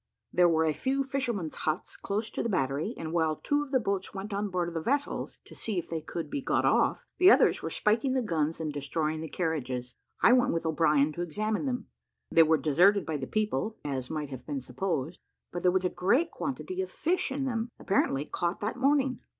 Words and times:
There 0.33 0.49
were 0.49 0.65
a 0.65 0.73
few 0.73 1.03
fishermen's 1.03 1.57
huts 1.57 1.95
close 1.95 2.31
to 2.31 2.41
the 2.41 2.49
battery; 2.49 2.95
and 2.97 3.13
while 3.13 3.35
two 3.35 3.61
of 3.61 3.69
the 3.69 3.79
boats 3.79 4.15
went 4.15 4.33
on 4.33 4.49
board 4.49 4.67
of 4.67 4.73
the 4.73 4.81
vessels, 4.81 5.37
to 5.45 5.53
see 5.53 5.77
if 5.77 5.91
they 5.91 6.01
could 6.01 6.27
be 6.27 6.41
got 6.41 6.65
off, 6.65 7.05
and 7.19 7.29
others 7.29 7.61
were 7.61 7.69
spiking 7.69 8.13
the 8.13 8.23
guns 8.23 8.59
and 8.59 8.73
destroying 8.73 9.21
the 9.21 9.29
carriages, 9.29 9.93
I 10.19 10.33
went 10.33 10.53
with 10.53 10.65
O'Brien 10.65 11.13
to 11.13 11.21
examine 11.21 11.67
them: 11.67 11.85
they 12.31 12.41
were 12.41 12.57
deserted 12.57 13.05
by 13.05 13.17
the 13.17 13.27
people, 13.27 13.77
as 13.85 14.09
might 14.09 14.31
have 14.31 14.47
been 14.47 14.59
supposed, 14.59 15.19
but 15.51 15.61
there 15.61 15.71
was 15.71 15.85
a 15.85 15.89
great 15.91 16.31
quantity 16.31 16.81
of 16.81 16.89
fish 16.89 17.31
in 17.31 17.45
them, 17.45 17.69
apparently 17.79 18.25
caught 18.25 18.59
that 18.61 18.77
morning. 18.77 19.19